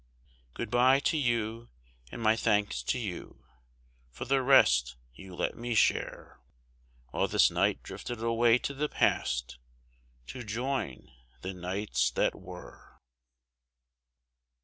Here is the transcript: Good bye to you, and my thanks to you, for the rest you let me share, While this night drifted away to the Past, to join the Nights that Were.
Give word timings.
Good 0.55 0.71
bye 0.71 0.99
to 1.01 1.15
you, 1.15 1.69
and 2.11 2.23
my 2.23 2.35
thanks 2.35 2.81
to 2.81 2.97
you, 2.97 3.45
for 4.09 4.25
the 4.25 4.41
rest 4.41 4.95
you 5.13 5.35
let 5.35 5.55
me 5.55 5.75
share, 5.75 6.39
While 7.11 7.27
this 7.27 7.51
night 7.51 7.83
drifted 7.83 8.19
away 8.19 8.57
to 8.57 8.73
the 8.73 8.89
Past, 8.89 9.59
to 10.25 10.43
join 10.43 11.11
the 11.43 11.53
Nights 11.53 12.09
that 12.15 12.33
Were. 12.33 12.97